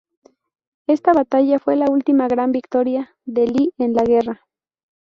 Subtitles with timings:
[0.87, 4.47] Esta batalla fue la última gran victoria de Lee en la guerra.